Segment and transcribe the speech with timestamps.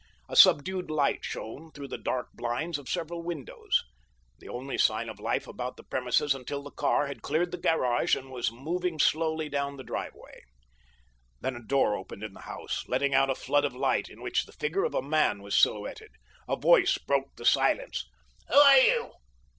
[0.27, 5.45] A subdued light shone through the drawn blinds of several windows—the only sign of life
[5.45, 9.77] about the premises until the car had cleared the garage and was moving slowly down
[9.77, 10.41] the driveway.
[11.41, 14.45] Then a door opened in the house letting out a flood of light in which
[14.47, 16.13] the figure of a man was silhouetted.
[16.49, 18.09] A voice broke the silence.
[18.47, 19.11] "Who are you?